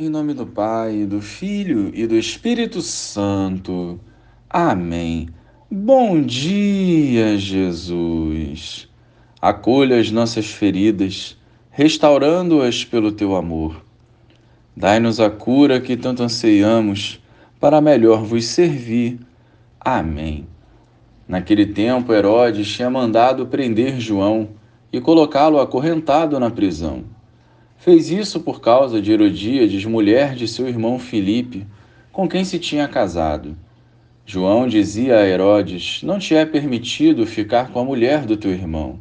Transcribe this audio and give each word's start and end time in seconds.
Em 0.00 0.08
nome 0.08 0.32
do 0.32 0.46
Pai, 0.46 1.06
do 1.06 1.20
Filho 1.20 1.90
e 1.92 2.06
do 2.06 2.14
Espírito 2.14 2.80
Santo. 2.80 3.98
Amém. 4.48 5.28
Bom 5.68 6.22
dia, 6.22 7.36
Jesus. 7.36 8.88
Acolha 9.42 9.98
as 9.98 10.12
nossas 10.12 10.46
feridas, 10.46 11.36
restaurando-as 11.68 12.84
pelo 12.84 13.10
teu 13.10 13.34
amor. 13.34 13.84
Dai-nos 14.76 15.18
a 15.18 15.28
cura 15.28 15.80
que 15.80 15.96
tanto 15.96 16.22
anseiamos, 16.22 17.20
para 17.58 17.80
melhor 17.80 18.22
vos 18.22 18.44
servir. 18.44 19.18
Amém. 19.80 20.46
Naquele 21.26 21.66
tempo, 21.66 22.12
Herodes 22.12 22.68
tinha 22.68 22.88
mandado 22.88 23.48
prender 23.48 23.98
João 23.98 24.50
e 24.92 25.00
colocá-lo 25.00 25.58
acorrentado 25.58 26.38
na 26.38 26.52
prisão. 26.52 27.17
Fez 27.78 28.10
isso 28.10 28.40
por 28.40 28.60
causa 28.60 29.00
de 29.00 29.12
Herodíades, 29.12 29.84
mulher 29.84 30.34
de 30.34 30.48
seu 30.48 30.66
irmão 30.66 30.98
Filipe, 30.98 31.64
com 32.12 32.28
quem 32.28 32.44
se 32.44 32.58
tinha 32.58 32.88
casado. 32.88 33.56
João 34.26 34.66
dizia 34.66 35.18
a 35.18 35.26
Herodes: 35.26 36.02
Não 36.02 36.18
te 36.18 36.34
é 36.34 36.44
permitido 36.44 37.24
ficar 37.24 37.70
com 37.70 37.78
a 37.78 37.84
mulher 37.84 38.26
do 38.26 38.36
teu 38.36 38.50
irmão. 38.50 38.98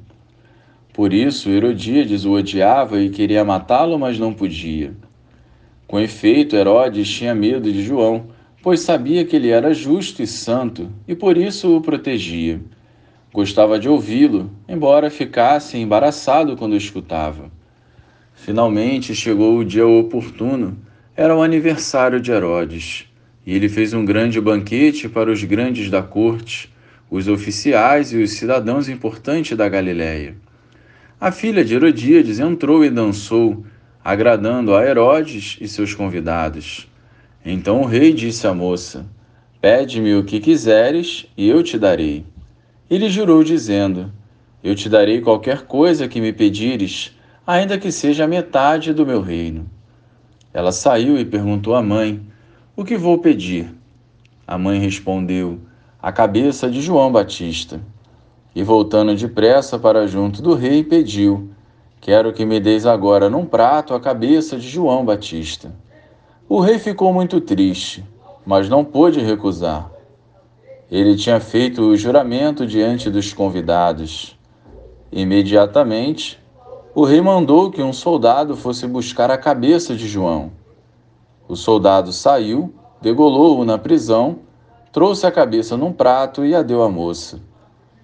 Por 0.94 1.12
isso, 1.12 1.50
Herodíades 1.50 2.24
o 2.24 2.34
odiava 2.34 3.02
e 3.02 3.10
queria 3.10 3.44
matá-lo, 3.44 3.98
mas 3.98 4.20
não 4.20 4.32
podia. 4.32 4.94
Com 5.88 6.00
efeito, 6.00 6.56
Herodes 6.56 7.10
tinha 7.10 7.34
medo 7.34 7.74
de 7.74 7.82
João, 7.82 8.28
pois 8.62 8.82
sabia 8.82 9.26
que 9.26 9.36
ele 9.36 9.50
era 9.50 9.74
justo 9.74 10.22
e 10.22 10.28
santo, 10.28 10.88
e 11.08 11.16
por 11.16 11.36
isso 11.36 11.76
o 11.76 11.82
protegia. 11.82 12.62
Gostava 13.34 13.80
de 13.80 13.90
ouvi-lo, 13.90 14.52
embora 14.70 15.10
ficasse 15.10 15.80
embaraçado 15.80 16.56
quando 16.56 16.74
o 16.74 16.78
escutava. 16.78 17.57
Finalmente 18.48 19.14
chegou 19.14 19.58
o 19.58 19.66
dia 19.66 19.86
oportuno. 19.86 20.78
Era 21.18 21.36
o 21.36 21.44
aniversário 21.44 22.18
de 22.18 22.32
Herodes, 22.32 23.06
e 23.46 23.54
ele 23.54 23.68
fez 23.68 23.94
um 23.94 24.06
grande 24.06 24.40
banquete 24.40 25.10
para 25.10 25.30
os 25.30 25.44
grandes 25.44 25.90
da 25.90 26.02
corte, 26.02 26.74
os 27.12 27.28
oficiais 27.28 28.14
e 28.14 28.24
os 28.24 28.32
cidadãos 28.32 28.88
importantes 28.88 29.58
da 29.58 29.68
Galiléia. 29.68 30.38
A 31.20 31.30
filha 31.30 31.66
de 31.66 31.76
Herodíades 31.76 32.40
entrou 32.40 32.86
e 32.86 32.90
dançou, 32.90 33.66
agradando 34.02 34.74
a 34.74 34.86
Herodes 34.86 35.58
e 35.60 35.68
seus 35.68 35.94
convidados. 35.94 36.88
Então 37.44 37.82
o 37.82 37.86
rei 37.86 38.14
disse 38.14 38.48
à 38.48 38.54
moça: 38.54 39.06
Pede-me 39.60 40.16
o 40.16 40.24
que 40.24 40.40
quiseres 40.40 41.26
e 41.36 41.50
eu 41.50 41.62
te 41.62 41.78
darei. 41.78 42.24
Ele 42.90 43.10
jurou, 43.10 43.44
dizendo: 43.44 44.10
Eu 44.64 44.74
te 44.74 44.88
darei 44.88 45.20
qualquer 45.20 45.64
coisa 45.64 46.08
que 46.08 46.22
me 46.22 46.32
pedires, 46.32 47.17
ainda 47.48 47.78
que 47.78 47.94
seja 47.94 48.26
a 48.26 48.28
metade 48.28 48.94
do 48.94 49.06
meu 49.06 49.22
reino. 49.22 49.66
Ela 50.54 50.74
saiu 50.74 51.18
e 51.18 51.24
perguntou 51.24 51.74
à 51.76 51.82
mãe: 51.82 52.22
O 52.76 52.84
que 52.84 52.98
vou 52.98 53.20
pedir? 53.20 53.74
A 54.46 54.58
mãe 54.58 54.80
respondeu: 54.80 55.58
A 56.02 56.12
cabeça 56.12 56.70
de 56.70 56.82
João 56.82 57.10
Batista. 57.10 57.80
E 58.54 58.64
voltando 58.64 59.16
depressa 59.16 59.80
para 59.80 60.08
junto 60.08 60.42
do 60.42 60.56
rei, 60.56 60.84
pediu: 60.84 61.50
Quero 62.02 62.34
que 62.34 62.46
me 62.46 62.60
deis 62.60 62.86
agora 62.86 63.30
num 63.30 63.46
prato 63.46 63.94
a 63.94 64.00
cabeça 64.00 64.58
de 64.58 64.68
João 64.68 65.06
Batista. 65.06 65.72
O 66.50 66.60
rei 66.60 66.80
ficou 66.80 67.14
muito 67.14 67.40
triste, 67.40 68.04
mas 68.46 68.68
não 68.68 68.84
pôde 68.84 69.22
recusar. 69.22 69.92
Ele 70.90 71.16
tinha 71.16 71.40
feito 71.40 71.82
o 71.82 71.98
juramento 71.98 72.66
diante 72.66 73.10
dos 73.10 73.34
convidados. 73.34 74.38
Imediatamente, 75.12 76.40
o 77.00 77.06
rei 77.06 77.22
mandou 77.22 77.70
que 77.70 77.84
um 77.84 77.94
soldado 77.94 78.58
fosse 78.58 78.88
buscar 78.88 79.30
a 79.30 79.38
cabeça 79.38 79.96
de 79.96 80.08
João. 80.08 80.52
O 81.48 81.56
soldado 81.56 82.12
saiu, 82.12 82.74
degolou-o 83.00 83.64
na 83.64 83.78
prisão, 83.78 84.40
trouxe 84.92 85.28
a 85.28 85.32
cabeça 85.32 85.78
num 85.78 85.94
prato 85.94 86.44
e 86.44 86.56
a 86.56 86.64
deu 86.64 86.82
à 86.82 86.90
moça. 86.90 87.40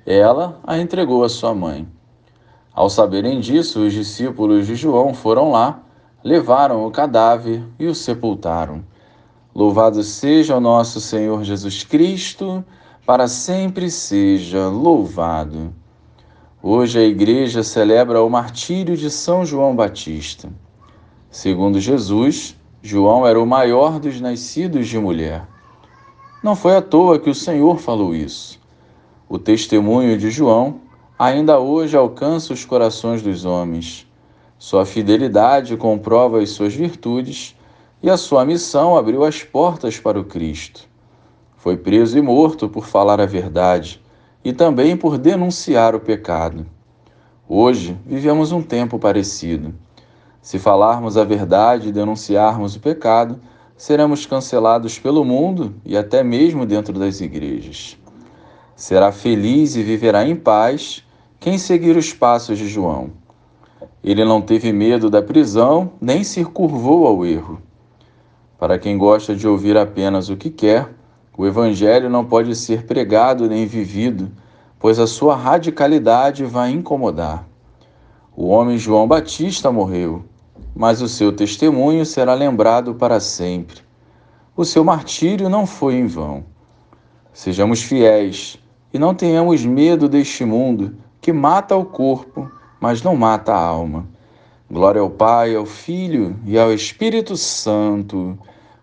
Ela 0.05 0.59
a 0.63 0.77
entregou 0.77 1.23
à 1.23 1.29
sua 1.29 1.55
mãe. 1.55 1.87
Ao 2.71 2.87
saberem 2.87 3.39
disso, 3.39 3.79
os 3.79 3.93
discípulos 3.93 4.67
de 4.67 4.75
João 4.75 5.11
foram 5.11 5.49
lá, 5.49 5.81
levaram 6.23 6.85
o 6.85 6.91
cadáver 6.91 7.63
e 7.79 7.87
o 7.87 7.95
sepultaram. 7.95 8.83
Louvado 9.55 10.03
seja 10.03 10.55
o 10.55 10.61
nosso 10.61 11.01
Senhor 11.01 11.43
Jesus 11.43 11.83
Cristo, 11.83 12.63
para 13.07 13.27
sempre 13.27 13.89
seja 13.89 14.67
louvado. 14.67 15.73
Hoje 16.65 16.97
a 16.97 17.03
Igreja 17.03 17.61
celebra 17.61 18.23
o 18.23 18.29
martírio 18.29 18.95
de 18.95 19.11
São 19.11 19.45
João 19.45 19.75
Batista. 19.75 20.49
Segundo 21.29 21.77
Jesus, 21.77 22.55
João 22.81 23.27
era 23.27 23.37
o 23.37 23.45
maior 23.45 23.99
dos 23.99 24.21
nascidos 24.21 24.87
de 24.87 24.97
mulher. 24.97 25.45
Não 26.41 26.55
foi 26.55 26.77
à 26.77 26.81
toa 26.81 27.19
que 27.19 27.29
o 27.29 27.35
Senhor 27.35 27.79
falou 27.79 28.15
isso. 28.15 28.61
O 29.27 29.37
testemunho 29.37 30.17
de 30.17 30.31
João 30.31 30.79
ainda 31.19 31.59
hoje 31.59 31.97
alcança 31.97 32.53
os 32.53 32.63
corações 32.63 33.21
dos 33.21 33.43
homens. 33.43 34.07
Sua 34.57 34.85
fidelidade 34.85 35.75
comprova 35.75 36.39
as 36.39 36.51
suas 36.51 36.73
virtudes 36.73 37.57
e 38.01 38.09
a 38.09 38.15
sua 38.15 38.45
missão 38.45 38.95
abriu 38.95 39.25
as 39.25 39.43
portas 39.43 39.99
para 39.99 40.17
o 40.17 40.23
Cristo. 40.23 40.87
Foi 41.57 41.75
preso 41.75 42.17
e 42.17 42.21
morto 42.21 42.69
por 42.69 42.85
falar 42.85 43.19
a 43.19 43.25
verdade 43.25 44.01
e 44.43 44.51
também 44.51 44.97
por 44.97 45.17
denunciar 45.17 45.95
o 45.95 45.99
pecado. 45.99 46.65
Hoje 47.47 47.97
vivemos 48.05 48.51
um 48.51 48.61
tempo 48.61 48.99
parecido. 48.99 49.73
Se 50.41 50.59
falarmos 50.59 51.17
a 51.17 51.23
verdade 51.23 51.89
e 51.89 51.91
denunciarmos 51.91 52.75
o 52.75 52.79
pecado, 52.79 53.39
seremos 53.77 54.25
cancelados 54.25 54.99
pelo 54.99 55.23
mundo 55.23 55.73
e 55.85 55.97
até 55.97 56.23
mesmo 56.23 56.65
dentro 56.65 56.97
das 56.99 57.21
igrejas. 57.21 57.97
Será 58.75 59.11
feliz 59.11 59.75
e 59.75 59.83
viverá 59.83 60.27
em 60.27 60.35
paz 60.35 61.03
quem 61.39 61.57
seguir 61.57 61.95
os 61.95 62.11
passos 62.11 62.57
de 62.57 62.67
João. 62.67 63.11
Ele 64.03 64.25
não 64.25 64.41
teve 64.41 64.73
medo 64.73 65.09
da 65.09 65.21
prisão, 65.21 65.91
nem 66.01 66.23
se 66.23 66.43
curvou 66.43 67.07
ao 67.07 67.25
erro. 67.25 67.61
Para 68.57 68.77
quem 68.77 68.97
gosta 68.97 69.35
de 69.35 69.47
ouvir 69.47 69.77
apenas 69.77 70.29
o 70.29 70.35
que 70.35 70.49
quer, 70.49 70.89
o 71.35 71.47
Evangelho 71.47 72.09
não 72.09 72.23
pode 72.23 72.55
ser 72.55 72.85
pregado 72.85 73.47
nem 73.47 73.65
vivido, 73.65 74.31
pois 74.79 74.99
a 74.99 75.07
sua 75.07 75.35
radicalidade 75.35 76.45
vai 76.45 76.69
incomodar. 76.69 77.47
O 78.35 78.47
homem 78.47 78.77
João 78.77 79.07
Batista 79.07 79.71
morreu, 79.71 80.23
mas 80.75 81.01
o 81.01 81.07
seu 81.07 81.31
testemunho 81.31 82.05
será 82.05 82.33
lembrado 82.33 82.93
para 82.95 83.19
sempre. 83.19 83.81
O 84.55 84.63
seu 84.63 84.83
martírio 84.83 85.49
não 85.49 85.65
foi 85.65 85.95
em 85.95 86.05
vão. 86.05 86.45
Sejamos 87.31 87.81
fiéis 87.81 88.59
e 88.93 88.99
não 88.99 89.15
tenhamos 89.15 89.65
medo 89.65 90.07
deste 90.07 90.45
mundo 90.45 90.95
que 91.19 91.33
mata 91.33 91.75
o 91.75 91.83
corpo, 91.83 92.51
mas 92.79 93.01
não 93.01 93.15
mata 93.15 93.53
a 93.53 93.59
alma. 93.59 94.05
Glória 94.69 95.01
ao 95.01 95.09
Pai, 95.09 95.55
ao 95.55 95.65
Filho 95.65 96.35
e 96.45 96.59
ao 96.59 96.71
Espírito 96.71 97.35
Santo 97.35 98.37